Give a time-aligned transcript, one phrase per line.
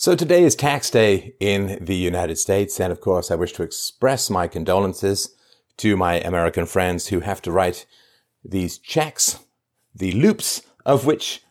[0.00, 3.64] So today is tax day in the United States, and of course, I wish to
[3.64, 5.34] express my condolences
[5.78, 7.84] to my American friends who have to write
[8.44, 9.40] these checks,
[9.92, 11.42] the loops of which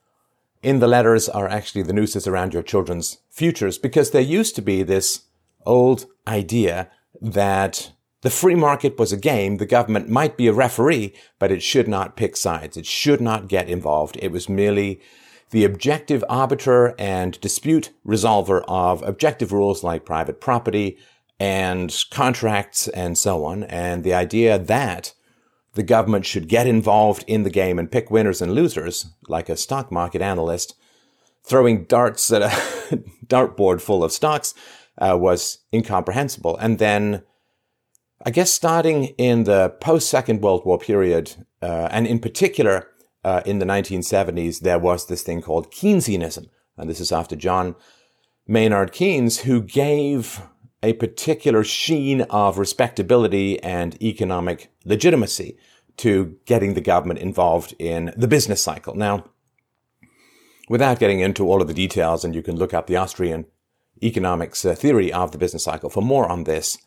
[0.64, 4.62] in the letters are actually the nooses around your children's futures, because there used to
[4.62, 5.26] be this
[5.66, 6.90] old idea
[7.20, 7.92] that
[8.22, 9.58] the free market was a game.
[9.58, 12.78] The government might be a referee, but it should not pick sides.
[12.78, 14.18] It should not get involved.
[14.22, 15.02] It was merely
[15.52, 20.98] the objective arbiter and dispute resolver of objective rules like private property
[21.40, 23.64] and contracts and so on.
[23.64, 25.14] And the idea that
[25.76, 29.56] the government should get involved in the game and pick winners and losers, like a
[29.56, 30.76] stock market analyst
[31.46, 32.50] throwing darts at a
[33.26, 34.54] dartboard full of stocks,
[34.98, 36.58] uh, was incomprehensible.
[36.58, 37.24] And then,
[38.26, 42.90] I guess, starting in the post Second World War period, uh, and in particular
[43.28, 46.46] uh, in the 1970s, there was this thing called Keynesianism.
[46.78, 47.76] And this is after John
[48.48, 50.42] Maynard Keynes, who gave
[50.82, 55.58] a particular sheen of respectability and economic legitimacy
[55.98, 58.96] to getting the government involved in the business cycle.
[58.96, 59.26] Now,
[60.70, 63.46] without getting into all of the details, and you can look up the Austrian
[64.02, 66.78] economics uh, theory of the business cycle for more on this,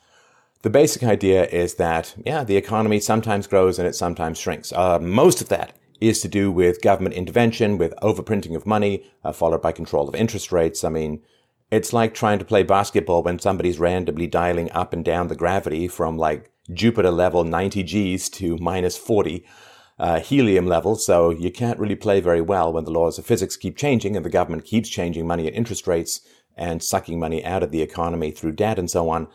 [0.63, 4.73] the basic idea is that, yeah, the economy sometimes grows and it sometimes shrinks.
[4.73, 9.33] Uh, most of that is to do with government intervention, with overprinting of money, uh,
[9.33, 10.85] followed by control of interest rates.
[10.85, 11.23] I mean,
[11.71, 15.89] it's like trying to play basketball when somebody's randomly dialing up and down the gravity
[15.89, 17.83] from like Jupiter level 90
[18.17, 19.45] Gs to minus 40
[19.99, 20.97] uh, helium level.
[20.97, 24.25] So you can't really play very well when the laws of physics keep changing and
[24.25, 26.23] the government keeps changing money and interest rates
[26.57, 29.29] and sucking money out of the economy through debt and so on.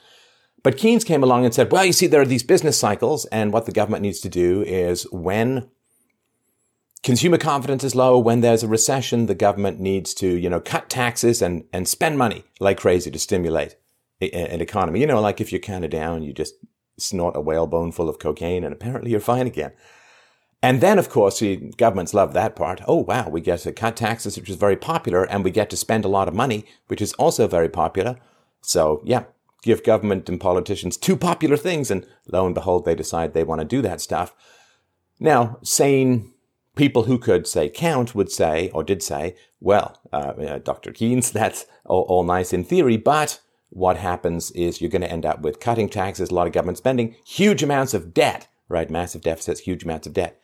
[0.63, 3.53] But Keynes came along and said, well, you see, there are these business cycles, and
[3.53, 5.69] what the government needs to do is when
[7.03, 10.89] consumer confidence is low, when there's a recession, the government needs to, you know, cut
[10.89, 13.75] taxes and, and spend money like crazy to stimulate
[14.21, 15.02] an economy.
[15.02, 16.55] You know, like if you're kind of down, you just
[16.97, 19.73] snort a whalebone full of cocaine and apparently you're fine again.
[20.65, 22.81] And then, of course, the governments love that part.
[22.87, 25.77] Oh, wow, we get to cut taxes, which is very popular, and we get to
[25.77, 28.17] spend a lot of money, which is also very popular.
[28.61, 29.25] So, yeah,
[29.61, 33.61] give government and politicians two popular things, and lo and behold, they decide they want
[33.61, 34.33] to do that stuff.
[35.20, 36.33] Now, sane
[36.75, 40.91] people who could say count would say, or did say, well, uh, uh, Dr.
[40.91, 45.25] Keynes, that's all, all nice in theory, but what happens is you're going to end
[45.25, 48.89] up with cutting taxes, a lot of government spending, huge amounts of debt, right?
[48.89, 50.39] Massive deficits, huge amounts of debt.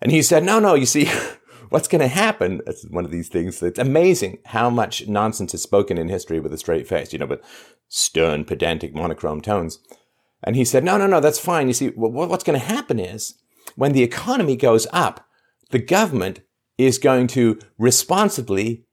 [0.00, 1.10] And he said, no, no, you see,
[1.68, 2.60] what's going to happen?
[2.66, 3.62] It's one of these things.
[3.62, 7.26] It's amazing how much nonsense is spoken in history with a straight face, you know,
[7.26, 7.40] with
[7.88, 9.78] stern, pedantic, monochrome tones.
[10.42, 11.68] And he said, no, no, no, that's fine.
[11.68, 13.34] You see, what's going to happen is
[13.76, 15.26] when the economy goes up,
[15.70, 16.40] the government
[16.78, 18.84] is going to responsibly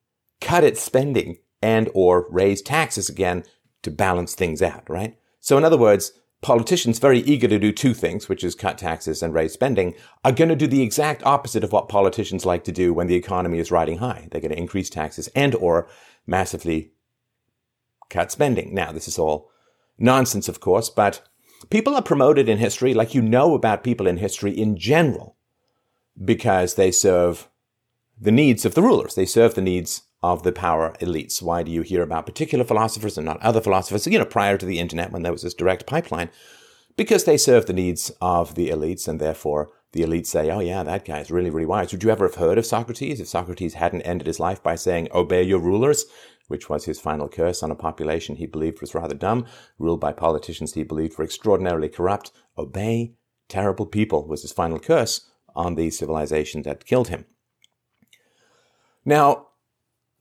[0.41, 3.43] cut its spending and or raise taxes again
[3.83, 5.17] to balance things out, right?
[5.39, 9.21] So in other words, politicians very eager to do two things, which is cut taxes
[9.21, 12.71] and raise spending, are going to do the exact opposite of what politicians like to
[12.71, 14.27] do when the economy is riding high.
[14.31, 15.87] They're going to increase taxes and or
[16.25, 16.91] massively
[18.09, 18.73] cut spending.
[18.73, 19.51] Now, this is all
[19.97, 21.27] nonsense, of course, but
[21.69, 25.35] people are promoted in history like you know about people in history in general
[26.23, 27.47] because they serve
[28.19, 29.15] the needs of the rulers.
[29.15, 31.41] They serve the needs of the power elites.
[31.41, 34.05] Why do you hear about particular philosophers and not other philosophers?
[34.05, 36.29] You know, prior to the internet when there was this direct pipeline,
[36.97, 40.83] because they serve the needs of the elites and therefore the elites say, oh yeah,
[40.83, 41.91] that guy is really, really wise.
[41.91, 45.07] Would you ever have heard of Socrates if Socrates hadn't ended his life by saying,
[45.13, 46.05] obey your rulers,
[46.49, 49.45] which was his final curse on a population he believed was rather dumb,
[49.77, 52.31] ruled by politicians he believed were extraordinarily corrupt.
[52.57, 53.13] Obey
[53.47, 57.25] terrible people was his final curse on the civilization that killed him.
[59.05, 59.47] Now,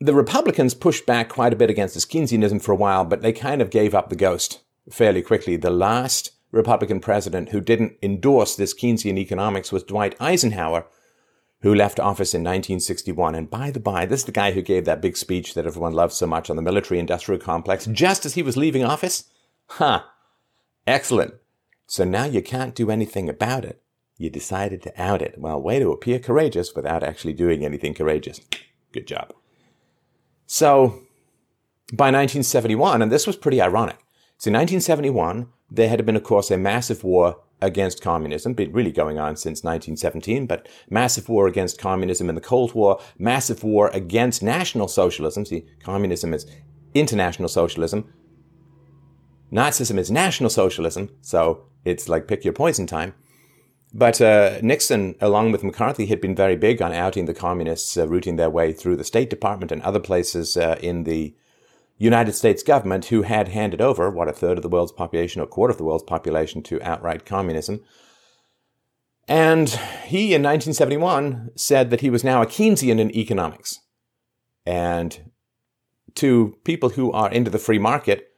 [0.01, 3.33] the Republicans pushed back quite a bit against this Keynesianism for a while, but they
[3.33, 4.61] kind of gave up the ghost
[4.91, 5.57] fairly quickly.
[5.57, 10.87] The last Republican president who didn't endorse this Keynesian economics was Dwight Eisenhower,
[11.63, 13.35] who left office in 1961.
[13.35, 15.93] And by the by, this is the guy who gave that big speech that everyone
[15.93, 19.25] loves so much on the military industrial complex just as he was leaving office?
[19.67, 20.03] Huh.
[20.87, 21.35] Excellent.
[21.87, 23.83] So now you can't do anything about it.
[24.17, 25.37] You decided to out it.
[25.39, 28.41] Well, way to appear courageous without actually doing anything courageous.
[28.93, 29.33] Good job.
[30.47, 31.03] So
[31.93, 33.99] by 1971, and this was pretty ironic.
[34.39, 38.93] So in 1971, there had been, of course, a massive war against communism, been really
[38.93, 43.89] going on since 1917, but massive war against communism in the Cold War, massive war
[43.89, 45.45] against National Socialism.
[45.45, 46.47] See, communism is
[46.95, 48.13] international socialism.
[49.53, 53.15] Nazism is National Socialism, so it's like pick your poison time.
[53.95, 58.07] But uh, Nixon, along with McCarthy, had been very big on outing the communists, uh,
[58.07, 61.35] rooting their way through the State Department and other places uh, in the
[61.99, 65.45] United States government who had handed over, what, a third of the world's population or
[65.45, 67.81] a quarter of the world's population to outright communism.
[69.27, 73.81] And he, in 1971, said that he was now a Keynesian in economics.
[74.65, 75.33] And
[76.15, 78.29] to people who are into the free market,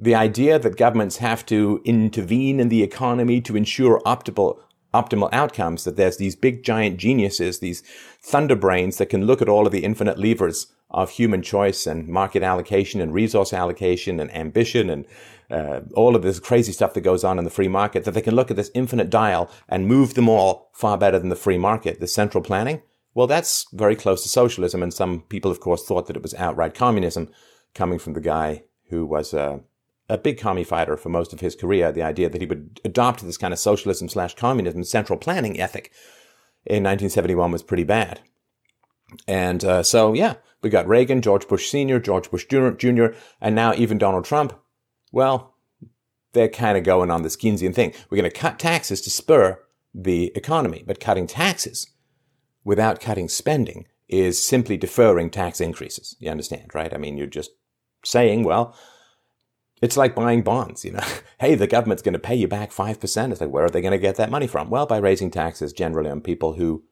[0.00, 4.60] the idea that governments have to intervene in the economy to ensure optimal,
[4.94, 7.82] optimal outcomes, that there's these big giant geniuses, these
[8.22, 12.08] thunder brains that can look at all of the infinite levers of human choice and
[12.08, 15.04] market allocation and resource allocation and ambition and
[15.50, 18.20] uh, all of this crazy stuff that goes on in the free market, that they
[18.20, 21.58] can look at this infinite dial and move them all far better than the free
[21.58, 22.82] market, the central planning.
[23.14, 24.82] Well, that's very close to socialism.
[24.82, 27.30] And some people, of course, thought that it was outright communism
[27.74, 29.60] coming from the guy who was a,
[30.08, 31.92] a big commie fighter for most of his career.
[31.92, 35.92] The idea that he would adopt this kind of socialism slash communism central planning ethic
[36.64, 38.20] in 1971 was pretty bad.
[39.26, 43.06] And uh, so, yeah, we got Reagan, George Bush Sr., George Bush Jr.,
[43.40, 44.52] and now even Donald Trump.
[45.12, 45.54] Well,
[46.32, 47.94] they're kind of going on this Keynesian thing.
[48.10, 49.58] We're going to cut taxes to spur
[49.94, 51.90] the economy, but cutting taxes
[52.64, 56.16] without cutting spending is simply deferring tax increases.
[56.18, 56.92] You understand, right?
[56.92, 57.50] I mean, you're just
[58.04, 58.76] saying, well,
[59.80, 61.04] it's like buying bonds, you know.
[61.40, 63.32] hey, the government's going to pay you back 5%.
[63.32, 64.70] It's like, where are they going to get that money from?
[64.70, 66.84] Well, by raising taxes generally on people who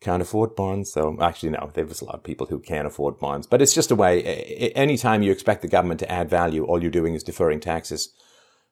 [0.00, 0.92] can't afford bonds.
[0.92, 3.90] So actually, no, there's a lot of people who can't afford bonds, but it's just
[3.90, 4.22] a way.
[4.74, 8.14] Anytime you expect the government to add value, all you're doing is deferring taxes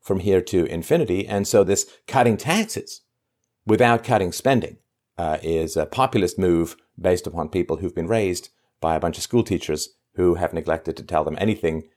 [0.00, 1.26] from here to infinity.
[1.26, 3.02] And so this cutting taxes
[3.66, 4.78] without cutting spending
[5.18, 8.50] uh, is a populist move based upon people who've been raised
[8.80, 11.88] by a bunch of school teachers who have neglected to tell them anything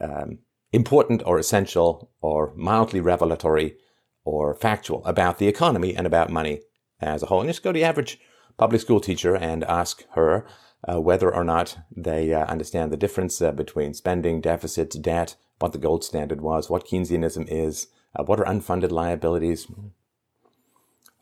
[0.00, 0.38] um,
[0.72, 3.76] important or essential or mildly revelatory
[4.24, 6.60] or factual about the economy and about money
[7.00, 7.40] as a whole.
[7.40, 8.18] And just go to the average
[8.56, 10.46] public school teacher and ask her
[10.86, 15.72] uh, whether or not they uh, understand the difference uh, between spending, deficits, debt, what
[15.72, 19.66] the gold standard was, what Keynesianism is, uh, what are unfunded liabilities.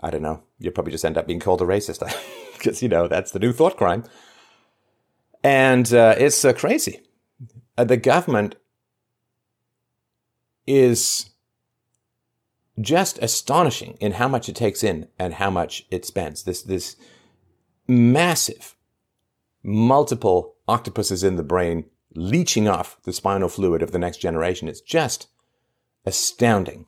[0.01, 0.43] I don't know.
[0.59, 2.01] You'll probably just end up being called a racist
[2.59, 4.05] because, you know, that's the new thought crime.
[5.43, 7.03] And uh, it's uh, crazy.
[7.77, 8.57] the government
[10.67, 11.31] is
[12.81, 16.43] just astonishing in how much it takes in and how much it spends.
[16.43, 16.97] This, this,
[17.89, 18.75] massive,
[19.63, 21.85] multiple octopuses in the brain
[22.15, 24.69] leeching off the spinal fluid of the next generation.
[24.69, 25.29] It's just
[26.05, 26.87] astounding.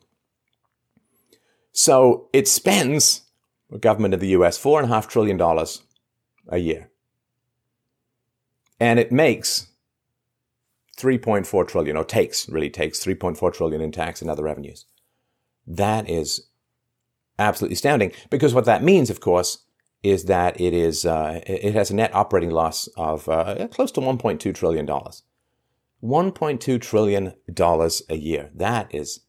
[1.71, 3.21] So it spends,
[3.69, 5.83] the government of the US, four and a half trillion dollars
[6.47, 6.89] a year.
[8.79, 9.67] And it makes
[10.99, 14.85] 3.4 trillion, or takes, really takes 3.4 trillion in tax and other revenues.
[15.65, 16.49] That is
[17.37, 19.59] absolutely astounding because what that means, of course,
[20.03, 24.01] is that it is uh, it has a net operating loss of uh, close to
[24.01, 25.23] 1.2 trillion dollars.
[26.03, 28.49] 1.2 trillion dollars a year.
[28.55, 29.21] That is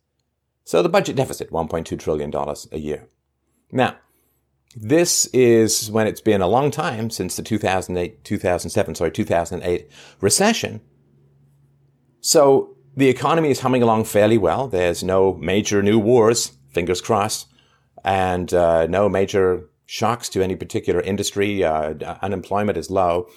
[0.65, 3.09] so the budget deficit 1.2 trillion dollars a year.
[3.73, 3.97] Now,
[4.77, 9.91] this is when it's been a long time since the 2008 2007 sorry 2008
[10.21, 10.81] recession.
[12.21, 14.69] So the economy is humming along fairly well.
[14.69, 17.47] There's no major new wars, fingers crossed,
[18.05, 21.65] and uh, no major shocks to any particular industry.
[21.65, 23.29] Uh, unemployment is low.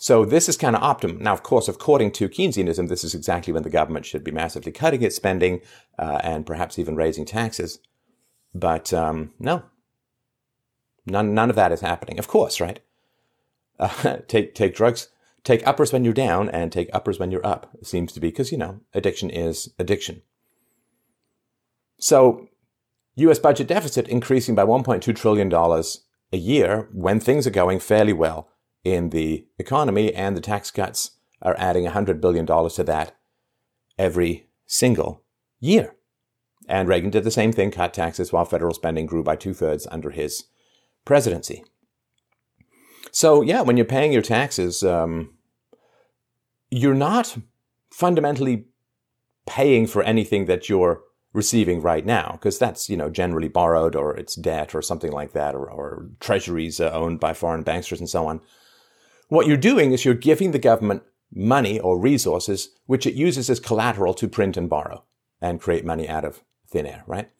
[0.00, 1.20] So this is kind of optimum.
[1.20, 4.70] Now, of course, according to Keynesianism, this is exactly when the government should be massively
[4.70, 5.60] cutting its spending
[5.98, 7.80] uh, and perhaps even raising taxes.
[8.54, 9.64] But um, no,
[11.04, 12.18] none none of that is happening.
[12.18, 12.78] Of course, right?
[13.78, 15.08] Uh, take take drugs,
[15.44, 17.70] take uppers when you're down, and take uppers when you're up.
[17.80, 20.22] It seems to be because you know addiction is addiction.
[21.98, 22.48] So
[23.16, 28.48] US budget deficit increasing by $1.2 trillion a year when things are going fairly well
[28.84, 33.16] in the economy and the tax cuts are adding $100 billion to that
[33.98, 35.24] every single
[35.58, 35.96] year.
[36.68, 39.86] And Reagan did the same thing, cut taxes while federal spending grew by two thirds
[39.90, 40.44] under his
[41.04, 41.64] presidency.
[43.10, 45.34] So, yeah, when you're paying your taxes, um,
[46.70, 47.36] you're not
[47.90, 48.66] fundamentally
[49.46, 51.00] paying for anything that you're
[51.32, 55.32] receiving right now, because that's, you know, generally borrowed or it's debt or something like
[55.32, 58.40] that, or, or treasuries uh, owned by foreign banksters and so on.
[59.28, 63.60] What you're doing is you're giving the government money or resources which it uses as
[63.60, 65.04] collateral to print and borrow
[65.40, 67.30] and create money out of thin air, right?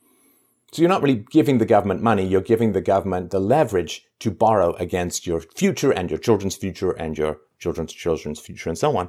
[0.72, 4.30] So you're not really giving the government money, you're giving the government the leverage to
[4.30, 8.96] borrow against your future and your children's future and your children's children's future and so
[8.96, 9.08] on.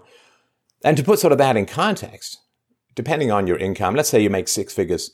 [0.84, 2.40] And to put sort of that in context,
[2.96, 5.12] depending on your income, let's say you make six figures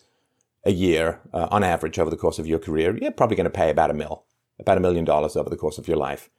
[0.64, 3.50] a year uh, on average over the course of your career, you're probably going to
[3.50, 4.26] pay about a mil,
[4.60, 6.30] about a million dollars over the course of your life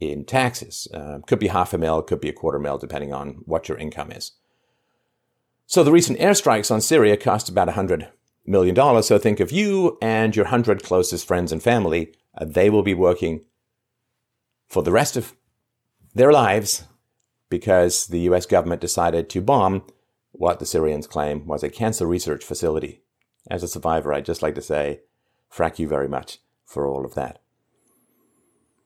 [0.00, 0.88] in taxes.
[0.92, 3.78] Uh, could be half a mil, could be a quarter mil, depending on what your
[3.78, 4.32] income is.
[5.66, 8.08] So the recent airstrikes on Syria cost about $100
[8.46, 8.74] million.
[8.74, 9.06] dollars.
[9.06, 12.14] So think of you and your 100 closest friends and family.
[12.36, 13.44] Uh, they will be working
[14.68, 15.34] for the rest of
[16.14, 16.84] their lives
[17.50, 19.84] because the US government decided to bomb
[20.32, 23.02] what the Syrians claim was a cancer research facility.
[23.50, 25.00] As a survivor, I'd just like to say,
[25.52, 27.40] frack you very much for all of that.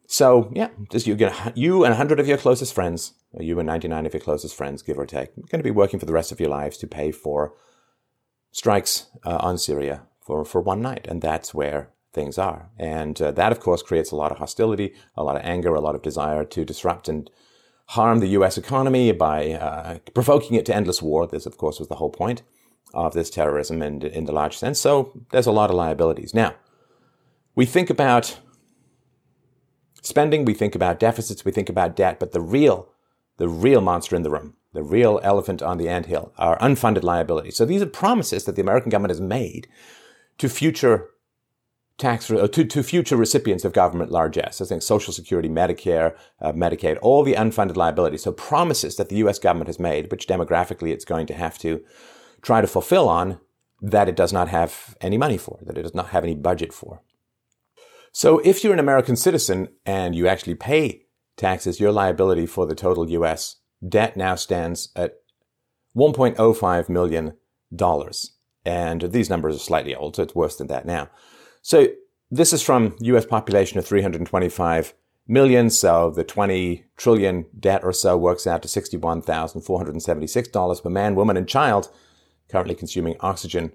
[0.06, 1.16] So yeah, just you
[1.54, 4.82] you and hundred of your closest friends, you and ninety nine of your closest friends,
[4.82, 7.10] give or take, going to be working for the rest of your lives to pay
[7.10, 7.54] for
[8.56, 12.70] strikes uh, on Syria for for one night, and that's where things are.
[12.78, 15.80] And uh, that, of course, creates a lot of hostility, a lot of anger, a
[15.80, 17.30] lot of desire to disrupt and
[17.88, 18.56] harm the U.S.
[18.56, 21.26] economy by uh, provoking it to endless war.
[21.26, 22.42] This, of course, was the whole point
[22.94, 24.80] of this terrorism, and in the large sense.
[24.80, 26.54] So there's a lot of liabilities now.
[27.54, 28.38] We think about
[30.02, 32.88] spending, we think about deficits, we think about debt, but the real,
[33.36, 37.56] the real monster in the room, the real elephant on the anthill are unfunded liabilities.
[37.56, 39.68] So these are promises that the American government has made
[40.38, 41.08] to future
[41.99, 44.61] tax uh, to, to future recipients of government largesse.
[44.61, 48.23] I think Social Security, Medicare, uh, Medicaid, all the unfunded liabilities.
[48.23, 49.38] So promises that the U.S.
[49.38, 51.82] government has made, which demographically it's going to have to
[52.42, 53.40] try to fulfill on,
[53.80, 56.73] that it does not have any money for, that it does not have any budget
[56.73, 57.02] for.
[58.12, 61.02] So if you're an American citizen and you actually pay
[61.37, 63.56] taxes, your liability for the total US
[63.87, 65.18] debt now stands at
[65.97, 67.35] $1.05 million.
[68.64, 71.11] And these numbers are slightly old, so it's worse than that now.
[71.62, 71.88] So
[72.30, 74.95] this is from US population of 325
[75.28, 75.71] million.
[75.71, 81.49] So the 20 trillion debt or so works out to $61,476 per man, woman, and
[81.49, 81.90] child
[82.49, 83.73] currently consuming oxygen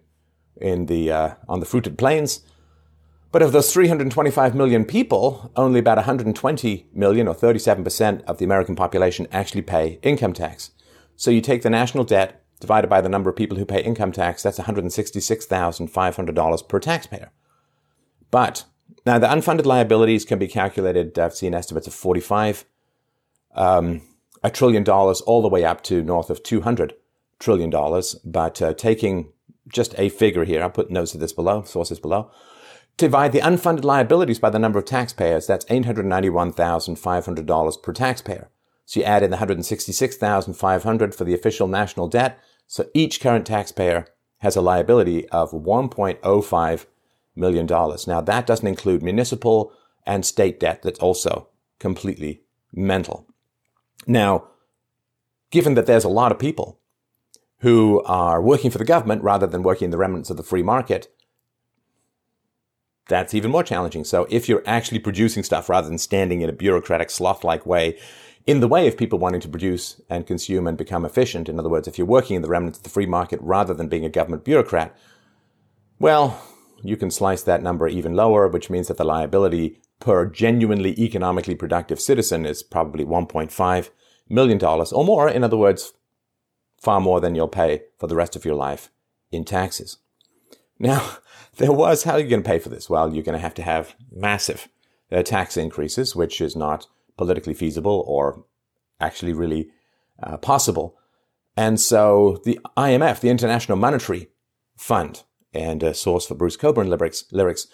[0.58, 2.42] in the, uh, on the fruited plains.
[3.32, 8.76] But of those 325 million people, only about 120 million or 37% of the American
[8.76, 10.72] population actually pay income tax.
[11.16, 14.12] So you take the national debt divided by the number of people who pay income
[14.12, 17.32] tax, that's $166,500 per taxpayer.
[18.30, 18.66] But
[19.06, 22.66] now the unfunded liabilities can be calculated, I've seen estimates of 45
[23.56, 24.02] um,
[24.44, 26.94] a trillion dollars all the way up to north of 200
[27.40, 28.16] trillion dollars.
[28.26, 29.32] But uh, taking
[29.68, 32.32] just a figure here, I'll put notes of this below, sources below.
[33.02, 35.48] Divide the unfunded liabilities by the number of taxpayers.
[35.48, 38.52] That's $891,500 per taxpayer.
[38.86, 42.38] So you add in the 166,500 for the official national debt.
[42.68, 44.06] So each current taxpayer
[44.42, 46.86] has a liability of 1.05
[47.36, 48.06] million dollars.
[48.06, 49.74] Now that doesn't include municipal
[50.06, 51.48] and state debt that's also
[51.80, 53.26] completely mental.
[54.06, 54.50] Now,
[55.50, 56.80] given that there's a lot of people
[57.62, 60.62] who are working for the government rather than working in the remnants of the free
[60.62, 61.08] market,
[63.08, 64.04] that's even more challenging.
[64.04, 67.98] So if you're actually producing stuff rather than standing in a bureaucratic sloth-like way
[68.46, 71.70] in the way of people wanting to produce and consume and become efficient, in other
[71.70, 74.10] words, if you're working in the remnants of the free market rather than being a
[74.10, 74.96] government bureaucrat,
[76.00, 76.42] well,
[76.84, 81.54] you can slice that number even lower, which means that the liability per genuinely economically
[81.54, 83.90] productive citizen is probably $1.5
[84.28, 85.30] million or more.
[85.30, 85.94] In other words,
[86.80, 88.90] far more than you'll pay for the rest of your life
[89.32, 89.98] in taxes.
[90.80, 91.18] Now,
[91.62, 92.90] there was, how are you going to pay for this?
[92.90, 94.68] Well, you're going to have to have massive
[95.12, 96.88] uh, tax increases, which is not
[97.18, 98.46] politically feasible or
[99.00, 99.70] actually really
[100.22, 100.98] uh, possible.
[101.56, 104.30] And so the IMF, the International Monetary
[104.78, 107.68] Fund, and a source for Bruce Cockburn lyrics, lyrics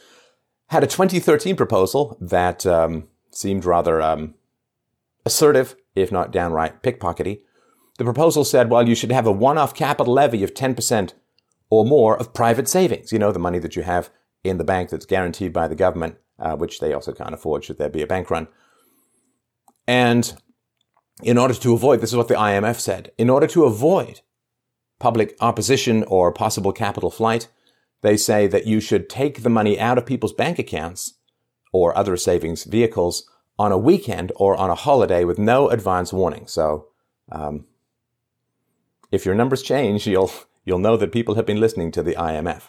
[0.69, 4.33] had a 2013 proposal that um, seemed rather um,
[5.25, 7.41] assertive, if not downright pickpockety.
[7.97, 11.13] The proposal said, well, you should have a one-off capital levy of 10%
[11.69, 13.11] or more of private savings.
[13.11, 14.09] You know, the money that you have
[14.43, 17.77] in the bank that's guaranteed by the government, uh, which they also can't afford should
[17.77, 18.47] there be a bank run.
[19.87, 20.33] And
[21.23, 24.21] in order to avoid, this is what the IMF said, in order to avoid
[24.99, 27.47] public opposition or possible capital flight,
[28.01, 31.15] they say that you should take the money out of people's bank accounts
[31.71, 36.45] or other savings vehicles on a weekend or on a holiday with no advance warning.
[36.47, 36.87] So,
[37.31, 37.65] um,
[39.11, 40.31] if your numbers change, you'll
[40.67, 42.63] you'll know that people have been listening to the IMF.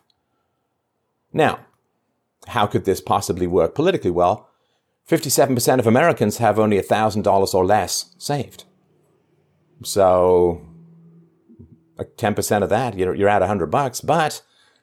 [1.32, 1.66] Now,
[2.46, 4.12] how could this possibly work politically?
[4.12, 4.48] Well,
[5.08, 8.64] 57% of Americans have only $1,000 or less saved.
[9.82, 10.64] So,
[11.98, 14.42] 10% of that, you're, at 100 bucks, but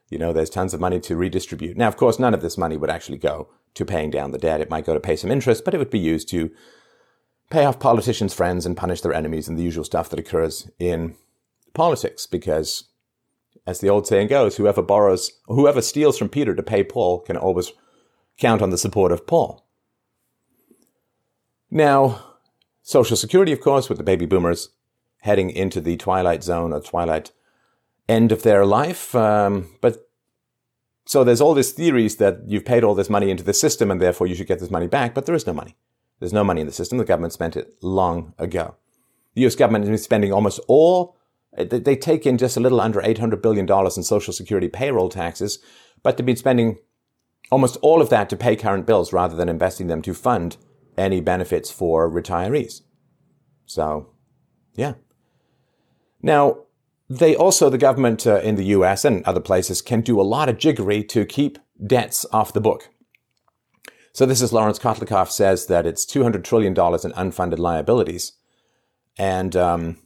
[0.09, 1.77] you know, there's tons of money to redistribute.
[1.77, 4.61] Now, of course, none of this money would actually go to paying down the debt.
[4.61, 6.51] It might go to pay some interest, but it would be used to
[7.49, 11.15] pay off politicians' friends and punish their enemies and the usual stuff that occurs in
[11.73, 12.89] politics because
[13.67, 17.37] as the old saying goes, whoever borrows, whoever steals from Peter to pay Paul can
[17.37, 17.71] always
[18.37, 19.65] count on the support of Paul.
[21.71, 22.21] Now,
[22.83, 24.69] Social Security, of course, with the baby boomers
[25.21, 27.31] heading into the twilight zone or twilight
[28.07, 29.15] end of their life.
[29.15, 30.07] Um, but
[31.05, 33.99] so there's all these theories that you've paid all this money into the system and
[33.99, 35.75] therefore you should get this money back, but there is no money.
[36.19, 36.97] There's no money in the system.
[36.97, 38.75] The government spent it long ago.
[39.33, 41.14] The US government has been spending almost all,
[41.57, 45.59] they take in just a little under $800 billion in Social Security payroll taxes,
[46.03, 46.77] but they've been spending
[47.51, 50.57] almost all of that to pay current bills rather than investing them to fund
[50.97, 52.81] any benefits for retirees.
[53.65, 54.09] So,
[54.75, 54.93] yeah.
[56.21, 56.65] Now,
[57.09, 60.49] they also, the government uh, in the US and other places can do a lot
[60.49, 62.89] of jiggery to keep debts off the book.
[64.13, 68.33] So this is Lawrence Kotlikoff says that it's $200 trillion in unfunded liabilities.
[69.17, 69.97] And um,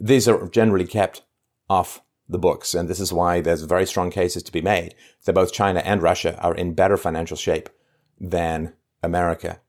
[0.00, 1.22] these are generally kept
[1.68, 2.74] off the books.
[2.74, 6.02] And this is why there's very strong cases to be made that both China and
[6.02, 7.68] Russia are in better financial shape
[8.20, 9.60] than America.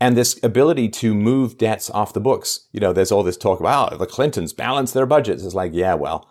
[0.00, 3.60] And this ability to move debts off the books, you know, there's all this talk
[3.60, 5.44] about oh, the Clintons balance their budgets.
[5.44, 6.28] It's like, yeah, well,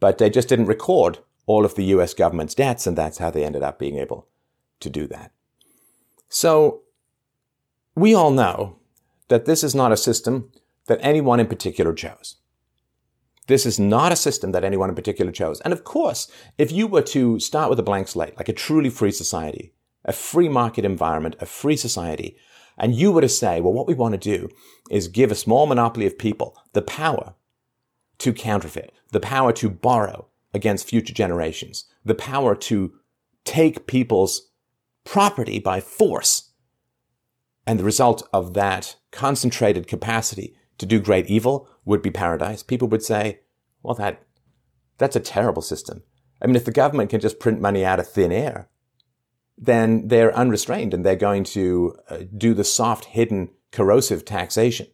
[0.00, 3.44] but they just didn't record all of the US government's debts, and that's how they
[3.44, 4.26] ended up being able
[4.80, 5.30] to do that.
[6.28, 6.82] So
[7.94, 8.78] we all know
[9.28, 10.50] that this is not a system
[10.86, 12.36] that anyone in particular chose.
[13.46, 15.60] This is not a system that anyone in particular chose.
[15.60, 18.88] And of course, if you were to start with a blank slate, like a truly
[18.90, 19.74] free society,
[20.04, 22.36] a free market environment, a free society,
[22.76, 24.48] and you were to say, well, what we want to do
[24.90, 27.34] is give a small monopoly of people the power
[28.18, 32.94] to counterfeit, the power to borrow against future generations, the power to
[33.44, 34.50] take people's
[35.04, 36.50] property by force.
[37.66, 42.62] And the result of that concentrated capacity to do great evil would be paradise.
[42.62, 43.40] People would say,
[43.82, 44.22] well, that,
[44.98, 46.02] that's a terrible system.
[46.42, 48.68] I mean, if the government can just print money out of thin air,
[49.56, 54.86] then they're unrestrained and they're going to uh, do the soft, hidden, corrosive taxation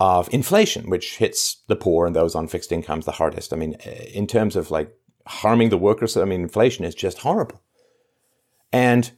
[0.00, 3.52] of inflation, which hits the poor and those on fixed incomes the hardest.
[3.52, 3.74] I mean,
[4.12, 4.94] in terms of like
[5.26, 7.62] harming the workers, I mean, inflation is just horrible.
[8.72, 9.12] And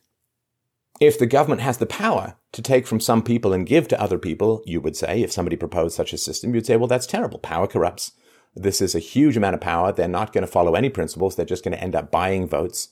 [1.00, 4.18] if the government has the power to take from some people and give to other
[4.18, 7.38] people, you would say, if somebody proposed such a system, you'd say, well, that's terrible.
[7.38, 8.12] Power corrupts.
[8.54, 9.92] This is a huge amount of power.
[9.92, 11.36] They're not going to follow any principles.
[11.36, 12.88] They're just going to end up buying votes.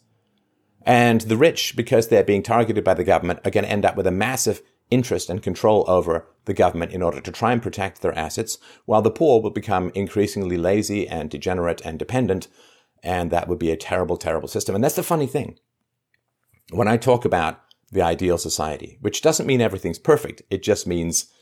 [0.83, 3.97] And the rich, because they're being targeted by the government, are going to end up
[3.97, 8.03] with a massive interest and control over the government in order to try and protect
[8.03, 12.49] their assets, while the poor will become increasingly lazy and degenerate and dependent.
[13.03, 14.75] And that would be a terrible, terrible system.
[14.75, 15.59] And that's the funny thing.
[16.71, 17.61] When I talk about
[17.95, 21.33] the ideal society, which doesn't mean everything's perfect, it just means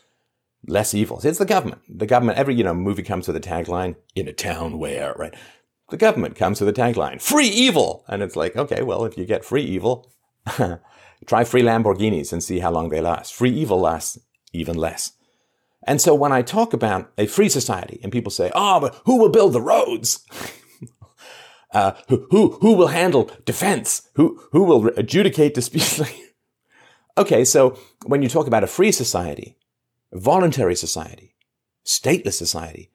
[0.67, 1.21] less evil.
[1.25, 1.81] It's the government.
[1.89, 5.35] The government, every, you know, movie comes with a tagline, in a town where, right?
[5.91, 8.05] The government comes with a tagline, free evil.
[8.07, 10.13] And it's like, okay, well, if you get free evil,
[11.27, 13.35] try free Lamborghinis and see how long they last.
[13.35, 14.19] Free evil lasts
[14.53, 15.13] even less.
[15.85, 19.19] And so when I talk about a free society and people say, oh, but who
[19.19, 20.25] will build the roads?
[21.73, 24.09] uh, who, who, who will handle defense?
[24.15, 26.01] Who, who will adjudicate disputes?
[27.17, 29.57] okay, so when you talk about a free society,
[30.13, 31.35] voluntary society,
[31.85, 32.91] stateless society,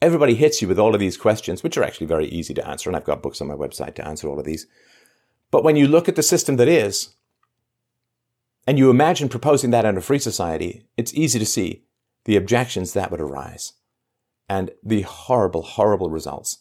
[0.00, 2.88] everybody hits you with all of these questions, which are actually very easy to answer.
[2.88, 4.66] And I've got books on my website to answer all of these.
[5.50, 7.10] But when you look at the system that is,
[8.66, 11.84] and you imagine proposing that in a free society, it's easy to see
[12.24, 13.72] the objections that would arise
[14.48, 16.58] and the horrible, horrible results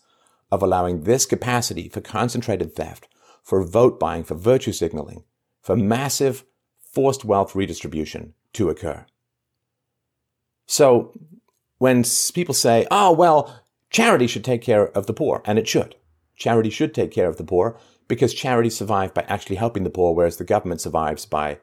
[0.51, 3.07] of allowing this capacity for concentrated theft,
[3.43, 5.23] for vote buying, for virtue signaling,
[5.61, 6.45] for massive
[6.91, 9.05] forced wealth redistribution to occur.
[10.65, 11.13] So
[11.77, 15.95] when people say, oh, well, charity should take care of the poor, and it should.
[16.35, 20.13] Charity should take care of the poor because charity survive by actually helping the poor,
[20.13, 21.59] whereas the government survives by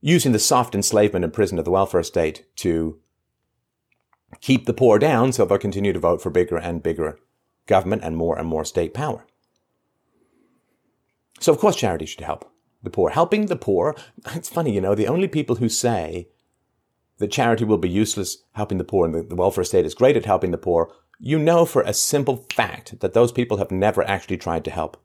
[0.00, 2.98] using the soft enslavement and prison of the welfare state to
[4.40, 7.18] keep the poor down so they'll continue to vote for bigger and bigger
[7.66, 9.26] government and more and more state power.
[11.40, 12.50] So, of course, charity should help
[12.86, 13.10] the poor.
[13.10, 13.94] Helping the poor,
[14.34, 16.28] it's funny, you know, the only people who say
[17.18, 20.24] that charity will be useless helping the poor and the, welfare state is great at
[20.24, 24.36] helping the poor, you know for a simple fact that those people have never actually
[24.36, 25.02] tried to help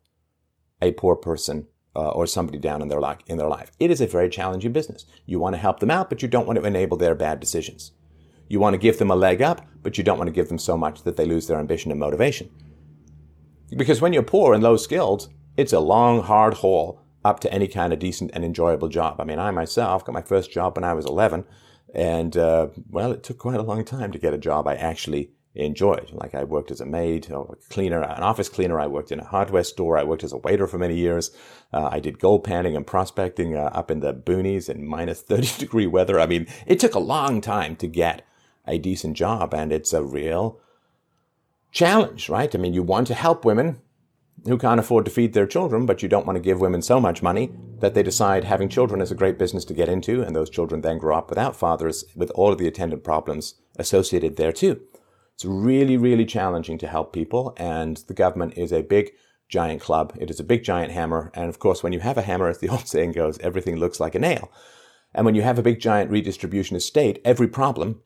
[0.82, 3.72] a poor person uh, or somebody down in their, life, in their life.
[3.80, 5.06] It is a very challenging business.
[5.26, 7.92] You want to help them out, but you don't want to enable their bad decisions.
[8.48, 10.60] You want to give them a leg up, but you don't want to give them
[10.60, 12.50] so much that they lose their ambition and motivation.
[13.76, 17.68] Because when you're poor and low skilled, it's a long, hard haul up to any
[17.68, 19.20] kind of decent and enjoyable job.
[19.20, 21.46] I mean, I myself got my first job when I was 11,
[21.94, 25.32] and uh, well, it took quite a long time to get a job I actually
[25.54, 26.12] enjoyed.
[26.12, 28.80] Like I worked as a maid or a cleaner, an office cleaner.
[28.80, 29.98] I worked in a hardware store.
[29.98, 31.32] I worked as a waiter for many years.
[31.74, 35.60] Uh, I did gold panning and prospecting uh, up in the boonies in minus 30
[35.60, 36.20] degree weather.
[36.20, 38.26] I mean, it took a long time to get
[38.66, 40.60] a decent job and it's a real
[41.72, 42.54] challenge, right?
[42.54, 43.82] I mean, you want to help women
[44.46, 47.00] who can't afford to feed their children, but you don't want to give women so
[47.00, 50.36] much money that they decide having children is a great business to get into, and
[50.36, 54.52] those children then grow up without fathers with all of the attendant problems associated there
[54.52, 54.82] too.
[55.36, 59.12] It's really, really challenging to help people, and the government is a big,
[59.48, 60.16] giant club.
[60.20, 62.60] It is a big, giant hammer, and of course, when you have a hammer, as
[62.60, 64.52] the old saying goes, everything looks like a nail.
[65.14, 68.02] And when you have a big, giant redistribution of state, every problem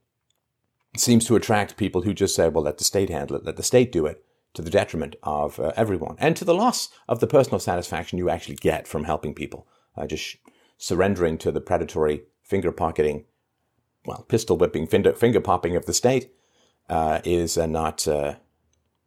[0.97, 3.63] seems to attract people who just say, well, let the state handle it, let the
[3.63, 4.24] state do it
[4.55, 8.29] to the detriment of uh, everyone and to the loss of the personal satisfaction you
[8.29, 9.67] actually get from helping people.
[9.95, 10.37] Uh, just
[10.77, 13.25] surrendering to the predatory finger pocketing,
[14.05, 16.31] well, pistol whipping, finger, finger popping of the state
[16.89, 18.35] uh, is uh, not, uh,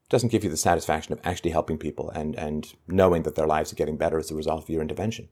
[0.08, 3.72] doesn't give you the satisfaction of actually helping people and, and knowing that their lives
[3.72, 5.28] are getting better as a result of your intervention.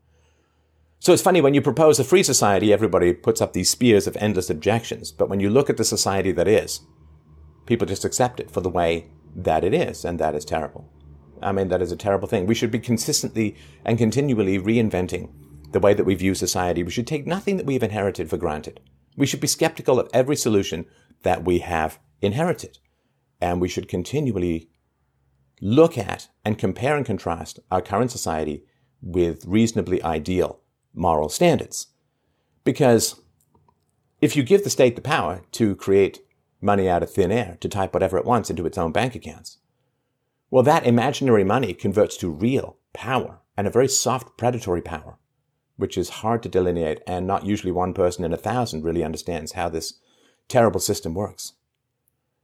[0.99, 4.17] So it's funny when you propose a free society, everybody puts up these spears of
[4.17, 5.11] endless objections.
[5.11, 6.81] But when you look at the society that is,
[7.65, 10.91] people just accept it for the way that it is, and that is terrible.
[11.41, 12.47] I mean, that is a terrible thing.
[12.47, 15.31] We should be consistently and continually reinventing
[15.71, 16.83] the way that we view society.
[16.83, 18.79] We should take nothing that we've inherited for granted.
[19.15, 20.85] We should be skeptical of every solution
[21.23, 22.79] that we have inherited.
[23.39, 24.69] And we should continually
[25.61, 28.63] look at and compare and contrast our current society
[29.01, 30.61] with reasonably ideal
[30.93, 31.87] moral standards.
[32.63, 33.21] Because
[34.19, 36.19] if you give the state the power to create
[36.61, 39.57] money out of thin air to type whatever it wants into its own bank accounts.
[40.49, 45.17] Well, that imaginary money converts to real power and a very soft predatory power,
[45.75, 49.53] which is hard to delineate, and not usually one person in a thousand really understands
[49.53, 49.95] how this
[50.47, 51.53] terrible system works.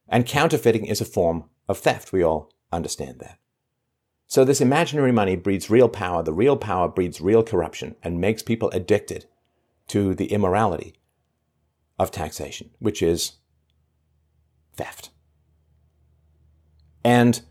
[0.08, 2.12] And counterfeiting is a form of theft.
[2.12, 3.40] We all understand that.
[4.28, 6.24] So this imaginary money breeds real power.
[6.24, 9.26] The real power breeds real corruption and makes people addicted
[9.88, 10.96] to the immorality
[12.00, 13.34] of taxation, which is
[14.76, 15.10] theft.
[17.04, 17.42] And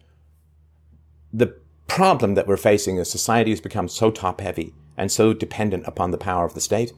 [1.33, 5.85] the problem that we're facing as society has become so top heavy and so dependent
[5.87, 6.93] upon the power of the state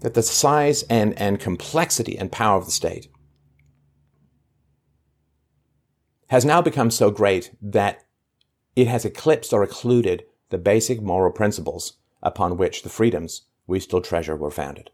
[0.00, 3.08] that the size and, and complexity and power of the state
[6.28, 8.04] has now become so great that
[8.74, 14.00] it has eclipsed or occluded the basic moral principles upon which the freedoms we still
[14.00, 14.90] treasure were founded.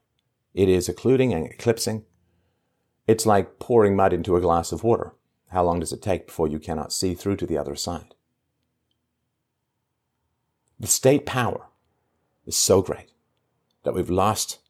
[0.55, 2.05] It is occluding and eclipsing
[3.13, 5.13] it's like pouring mud into a glass of water.
[5.51, 8.15] How long does it take before you cannot see through to the other side?
[10.81, 11.67] The state power
[12.47, 13.11] is so great
[13.85, 14.61] that we've lost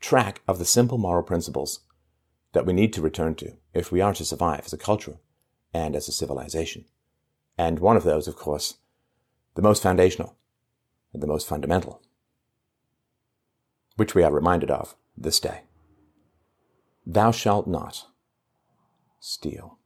[0.00, 1.80] track of the simple moral principles
[2.52, 5.18] that we need to return to if we are to survive as a culture
[5.74, 6.86] and as a civilization.
[7.58, 8.78] And one of those, of course,
[9.56, 10.36] the most foundational
[11.12, 12.00] and the most fundamental,
[13.96, 15.63] which we are reminded of this day.
[17.06, 18.06] Thou shalt not
[19.20, 19.78] steal.